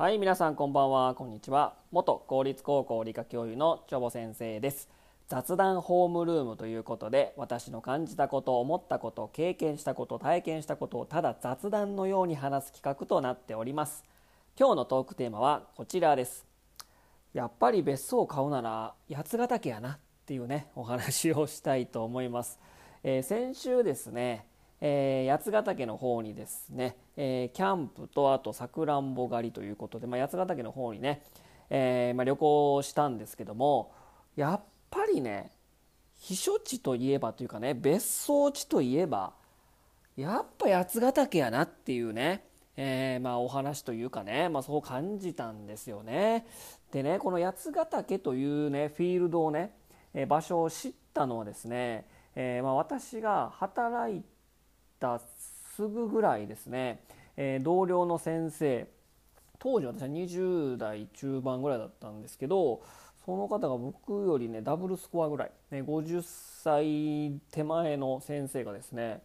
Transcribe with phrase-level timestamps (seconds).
[0.00, 1.16] はい皆さんこんばんは。
[1.16, 1.74] こんにちは。
[1.90, 4.88] 元公立高校理科教諭のチョボ先生です。
[5.26, 14.04] 雑談ホームルームということで私の感じたこと思ったこと経験したこと体験したことをただ雑談のように話す企画となっております。
[14.56, 16.46] 今日のトークテーマはこちらです。
[17.34, 22.60] やっぱり別荘を買うなら八ヶ岳やなっていうねお話をしたいと思います、
[23.02, 24.46] えー、先週ですね
[24.80, 31.22] えー、八ヶ岳の方にですね、えー、キャンプとあとさくらんぼ狩りということで、まあ、八ヶ岳の方にね、
[31.70, 33.92] えー、まあ、旅行したんですけども
[34.36, 35.50] やっぱりね
[36.20, 39.32] 避暑地といえばというかね別荘地といえば
[40.16, 42.44] やっぱ八ヶ岳やなっていうね、
[42.76, 46.44] えまあ、お話というかね、まあ、そう感じたんですよね。
[46.90, 49.72] でねこの八ヶ岳というねフィールドをね、
[50.14, 52.04] え場所を知ったのはですね、
[52.34, 54.37] えまあ、私が働いて
[54.98, 55.20] た
[55.76, 57.00] すぐぐらいですね、
[57.36, 58.88] えー、同僚の先生
[59.58, 62.82] 当時私は20代中盤ぐらいだったんですけど
[63.24, 69.22] その方が僕よりねダブルスコアぐらい、ね、50歳手前の先生がですね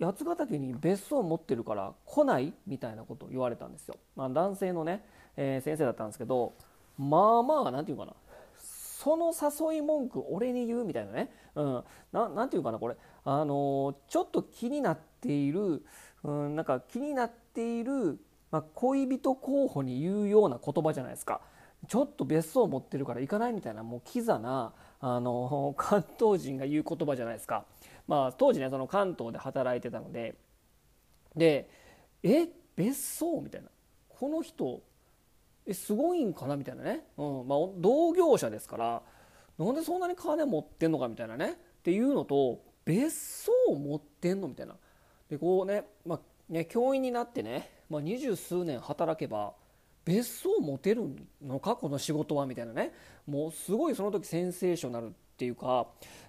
[0.00, 5.04] 八ヶ岳に別荘を持ってるから来ないみたいなことを言われたんですよ、まあ、男性のね、
[5.36, 6.54] えー、先生だったんですけど
[6.98, 8.14] まあまあ何て言うかな
[9.04, 12.96] その誘い文句俺に言うみたいなね、うん、ななんていうかなこれ。
[13.24, 15.82] あのちょっと気になっている、
[16.22, 18.18] うん、なんか気になっている、
[18.50, 21.40] まあ、恋人候補に言うような言葉じゃないですか。
[21.86, 27.66] ちょっと別荘持ってるから行かないみたいなもうキザなあの 関東人が言う言葉じゃないですか、
[28.06, 30.34] まあ、当時ねその関東で働いてたので。
[31.36, 31.68] で
[32.22, 33.68] え別荘みたいな。
[34.08, 34.82] この人
[35.66, 39.02] えすごいんかなみたいなね、うんまあ、同業者ですから
[39.58, 41.52] なんでそんなに金持ってんのかみたいなね。
[41.52, 43.10] っていうのと別
[43.44, 44.76] 荘を持ってんのみたいな。
[45.28, 49.54] でこうね,、まあ、ね教員になってね、まあ、二十数年働けば
[50.04, 51.02] 別荘を持てる
[51.42, 51.76] のか？
[51.76, 52.46] この仕事は？
[52.46, 52.92] みたいなね。
[53.26, 55.86] もうすごいその時センセーショナルっていうか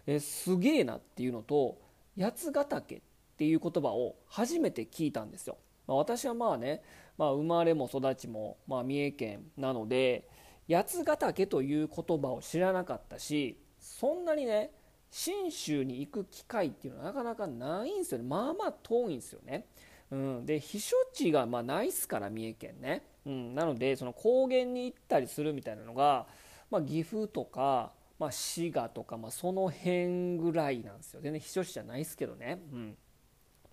[0.07, 1.77] えすげえなっていうのと
[2.17, 3.01] 八ヶ岳っ
[3.37, 5.57] ていう言葉を初めて聞いたんですよ。
[5.87, 6.81] まあ、私はまあね
[7.17, 10.27] まあ、生まれも育ちも、まあ、三重県なので
[10.69, 14.71] 八ヶ岳という言葉を知らなかったしそんなにね
[15.11, 18.25] 信州に行く機会っていうのはなかなかないんですよね。
[18.27, 19.65] まあまあ遠いんですよね。
[20.11, 26.27] うん、で避暑地がまあないっすから三重県ね、うん、なのでその高原に行ったりするみたいなのが、
[26.69, 31.21] まあ、岐阜とか、まあ、滋賀とか、まあ、その辺ぐらいなんですよ。
[31.21, 32.61] 全然避暑地じゃないですけどね。
[32.71, 32.97] うん、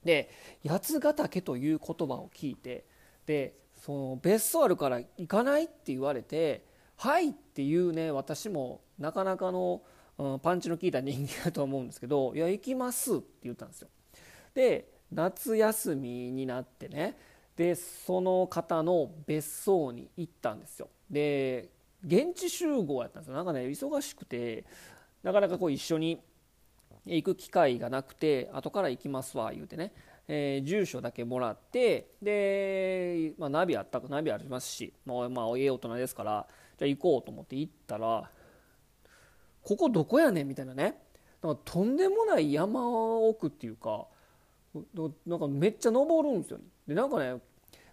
[0.04, 0.30] で
[0.66, 2.84] 八ヶ岳という言葉を聞いて
[3.26, 6.64] でその別荘あるから行かないって言われて
[6.96, 9.82] 「はい」っていうね私もなかなかの、
[10.42, 13.88] パンチの効いた人間だと思うんですけど「いや行きます」って言ったんですよ。
[14.54, 17.16] で夏休みになってね
[17.56, 20.88] でその方の別荘に行ったんですよ。
[21.10, 21.70] で
[22.04, 24.64] 現地集合やったんですよなんかね忙しくて
[25.22, 26.20] なかなかこう一緒に
[27.06, 29.92] 行く機会がなくて後から行きますわ言うてね
[30.28, 36.46] えー、住所だけもらってで、まあ、ナビあったナビありますし、まあ、まあ、ええ大人ですから
[36.78, 38.30] じゃあ行こうと思って行ったら
[39.62, 40.96] ここどこやねんみたいなね。
[41.42, 44.06] なんかとんでもない山奥っていうか
[45.26, 47.40] なんかめっちゃ登るんですよ、ね、でなんかね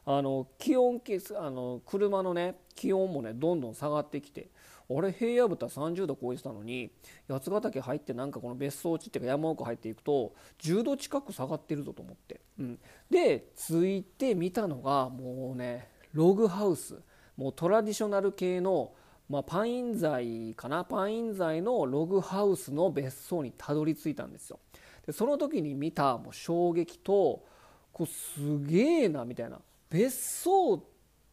[0.05, 1.01] あの気温
[1.35, 4.49] あの車のね気温もねどんどん下がってきて
[4.87, 6.91] あれ平野部とは30度超えてたのに
[7.27, 16.95] 八ヶ岳入ってなんかこの別荘地っていうか山奥入っていくと10度近く下がってるぞと思って、うん、で着いて見たのがもうねログハウス。
[17.39, 18.91] もうトラディショナル系の、
[19.29, 20.83] まあ、パイン材かな？
[20.83, 24.59] パイン材のログハウスの別荘にたどり着いたんですよ。
[25.05, 27.45] でその時に見たもう衝撃と
[27.93, 29.59] こうすげえなみたいな。
[29.89, 30.83] 別荘っ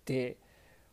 [0.04, 0.37] て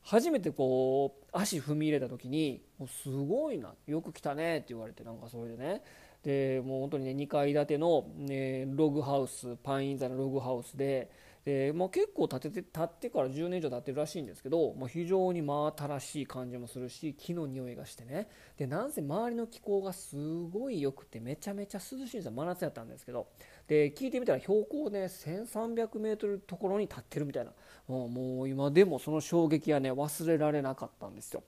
[0.02, 3.74] 初めてこう足踏み入れた時に「もうすごいな。
[3.86, 5.84] よく来たね」って言われてなんかそれでね。
[6.24, 11.12] でもう本当にね2階建ての、ね、ログハウスパイン座のログハウスで
[11.45, 18.30] で、まあ、結構建てて建ってから10年以上経ってるらしいんですけど、まあ、非常に真新しい感じもするし木の匂いがしてね。
[18.57, 22.31] でなんせ周りの気候がすごい良くてめちゃめちゃ涼しいんですよ。
[22.31, 23.28] 真夏やったんですけど。
[23.68, 27.51] で聞いてみたら標高ね 1300m ところに立ってるみたいな。
[27.88, 31.44] もう今でもその衝撃はね忘れられなかったんですよ。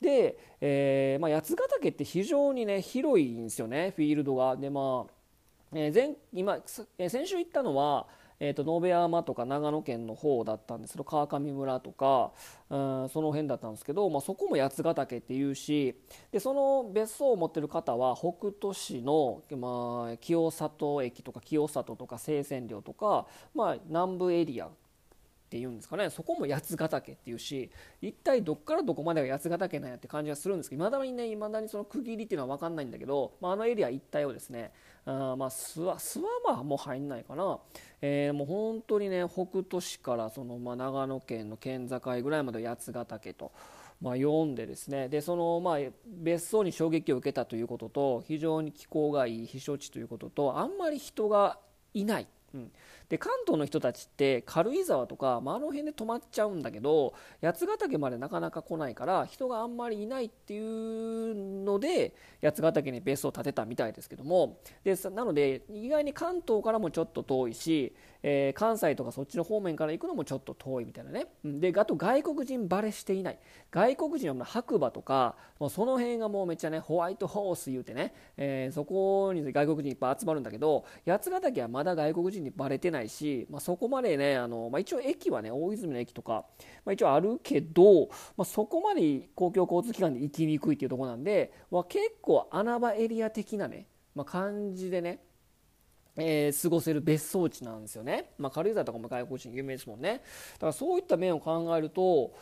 [0.00, 4.56] で、えーまあ、八ヶ岳って非常にね広いんですよねフィールドが。
[4.56, 5.12] でまあ、
[5.74, 8.06] えー、前今先週行ったのは
[8.40, 12.32] えーと、延山とか長野県の方だったんですけど川上村とか、
[12.70, 15.94] うん、その辺だったんですけど、まあ、そこも八ヶ岳っていうし
[16.32, 24.68] でその別荘を持ってる方は北杜市の、まあ、清里駅とか清里とか清泉寮とか、まあ、南部エリア
[25.54, 26.10] っていうんですかね。
[26.10, 27.70] そこも八ヶ岳っていうし
[28.02, 34.72] 一体どっからどこまでが八ヶ岳なんやって感じがするんですけどいまだにねいまだにその区切りっていうのは分かんないんだけど、まあ、あのエリア一帯をですね。
[35.06, 37.58] あまあ諏訪諏訪はもう入んないかな、
[38.00, 43.52] えー、もう本当にね北斗市からその、まあ、長野県の県境ぐらいまで八ヶ岳と。
[44.00, 45.08] まあ、読んでですね。
[45.08, 51.58] でそのまあ別荘に衝撃を受けたということと非常に気候がいい避暑地ということとあんまり人が
[51.94, 52.70] いない、うん、
[53.08, 57.12] で関東の人たちって軽井沢とか、まあ、あの辺で泊まっちゃうんだけど
[57.42, 61.34] 八ヶ岳までなかなか来ないから人があんまりいないっていう
[61.64, 64.58] ので八ヶ岳に別荘を建てたみたいですけども。
[64.84, 67.94] でなので意外に関東からもちょっと遠いし
[68.26, 71.26] えー、関西とかそっちの方面から行くのもちょっと遠いみたいなね。
[71.44, 73.38] であと外国人バレしていない。
[73.70, 86.44] 外国人は白馬とかもうその辺がもうめっちゃねホワイトホース言うてね、えー、そこに外国人いっぱい集まるんだけど八ヶ岳はまだ外国人にバレてないし、まあ、そこまでねあの、まあ、一応駅はね大泉の駅とか、
[86.84, 95.20] まあ、一応あるけど、まあ、そこまで公共交通機関で行きにくいっていうとこなんで、まあ、結構穴場エリア的なね、まあ、感じでね
[96.16, 100.22] えー、過ごせる別荘地なんですよね、まあ、軽井沢とかも外国人有名ですもんね。
[100.54, 102.32] だからそういった面を考えると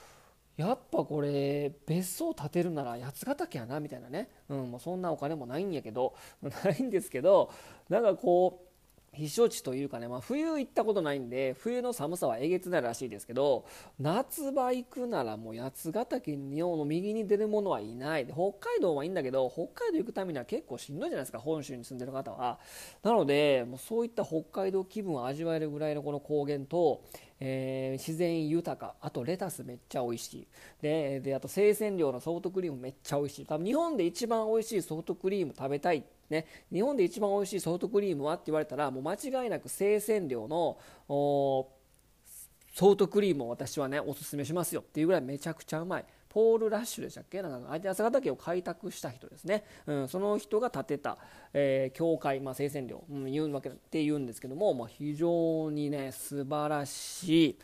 [0.56, 7.50] やっぱこれ別荘建てるなら八ヶ岳やなみたいなね、うん、もうそんなお金もないんやけど ないんですけど
[7.88, 8.71] なんかこう
[9.14, 13.66] 避暑地というかね、まあ、冬行ったことないんで冬の寒さはえげつないらしいですけど
[14.00, 18.24] 夏場行くならもう八ヶ岳日本の右に出るものはいない。
[18.24, 22.58] で北海道はいいんだけど北海道行くためには結構しんどいじゃないですか本州に住んでる方は。
[23.02, 27.02] なのでもうそういった北海道気分を味わえるぐらいのこの高原と
[27.44, 28.94] えー、自然豊か。
[29.00, 30.46] あとレタスめっちゃ美味しい。
[30.80, 33.46] でであと生鮮量のソフトクリームめっちゃ美味しい。
[33.46, 40.78] 多分日本で一番美味しいソフトクリーム食べたいね、日本で一番美味しいソフトクリームはって言われたらもう間違いなく生鮮量の
[41.08, 46.04] ソフトクリームを私はねおすすめしますよっていうぐらいめちゃくちゃうまい。
[46.32, 47.42] ポール・ラッシュでしたっけ？
[47.42, 51.18] なんか相手朝ヶ岳を開拓した人ですね、うん、その人が建てた、
[51.52, 57.58] えー、教会、まあ、聖戦領、うん、言うわけって言うんですけども、まあ、非常にね素晴らしい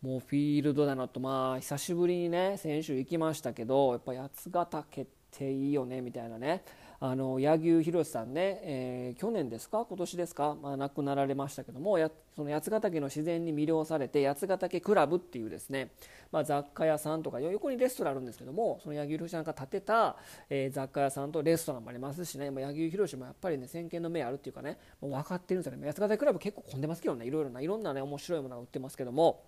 [0.00, 1.20] もうフィールドだなと。
[1.20, 6.62] まあ久しぶりにね先週行きましたけどやっぱ八ヶ岳っていいよねみたいなね。
[6.98, 9.84] あの柳生博さんね、えー、去年ですか？
[9.86, 15.90] 今年ですか、まあ、亡くなられましたけどもやその八ヶ岳の自然に魅了されて八ヶ岳クラブっていうですね、
[16.32, 20.16] まあ、雑貨屋さんとか横にレストランあるんですけどもその柳生博さんが建てた、
[20.48, 25.86] えー、雑貨屋さんとレストランもありますしね、まあ、柳生博もやっぱりね先見の目あるっていうかねもう分かってるんですよね。
[25.86, 29.42] 八ヶ岳クラブ結構混んでますけどねいろいろないろんなね面白いものが売ってますけども。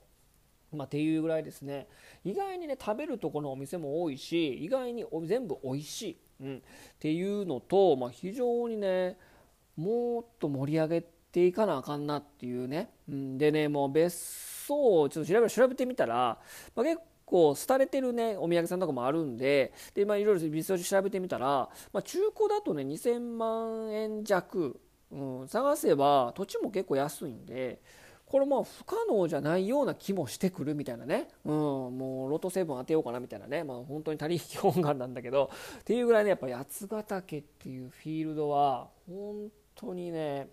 [0.73, 1.88] まあ、っていうぐらいですね。
[2.25, 6.19] 意外にね食べるとこのお店も多いし意外に全部美味しい。
[6.41, 6.61] うん、っ
[6.99, 9.17] ていうのと、まあ、非常にね
[9.76, 14.15] もっと盛り上げていかなあかんなっていうね、うん、でねもう別
[14.67, 16.38] 荘をちょっと調べ調べてみたら、
[16.75, 27.81] まあ、結構廃れてるねお土産さんとかもあるんでで、まあ、いろいろ別荘調べてみたら、まあ、中古だとね2000万円弱、うん、探せば土地も結構安いんで。
[28.29, 35.51] これまあ不可能じゃないような気もしてくるみたいなね、うん、もうロト7当てようかなみたいなね、まあ、本当に他力本願なんだけど。
[35.81, 40.49] っていうぐらいねやっぱ八ヶ岳っていうフィールドは本当にね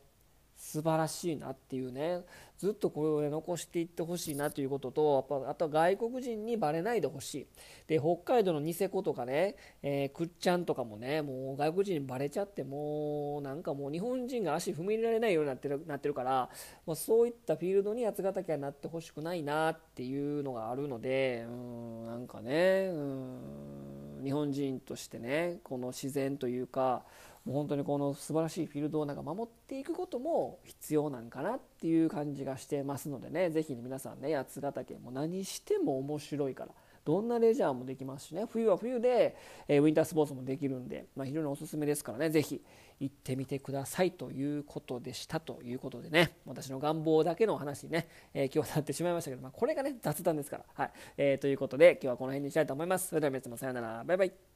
[0.55, 2.21] 素晴らしいなっていうね。
[2.57, 7.47] ずっとこれを、残していってほしいなということとやっぱあとは外国人にバレないでほしい。
[7.87, 16.49] で北海道のニセコとかね、えー、くっちゃんとかもねもう外国人にバレちゃってもうなんかもう日本人が足踏み入れられないようになってるなってるから、
[16.87, 27.03] まあ、そういったフィールドに八ヶ岳はなってほしくないなっていうのがあるのでうんなんかねうん日本人としてねこの自然というか
[27.45, 33.51] もう本当にこの素晴らしいフィールドをなんか守っていくことも必要なんかなっていう感じがしてますのでね。
[33.51, 36.71] 是非ね皆さんね八ヶ岳も何しても面白いから
[37.05, 38.45] どんなレジャーもできますしね。
[38.49, 39.37] 冬は冬で、
[39.67, 42.31] えウィンタースポーツもできるんで、まあ、非常におすすめですからね。
[42.31, 42.63] 是非
[42.99, 46.37] 行ってみてくださいということでしたということでね。
[46.47, 50.91] 私の願望だけの話にね、えー、今日はなってしまいましたけど、まあ、これがね雑談ですから、はい。
[51.17, 53.09] えー、ということで今日はこの辺にしたいと思います。
[53.09, 54.03] それでは皆様さようなら。
[54.03, 54.54] バイバイ。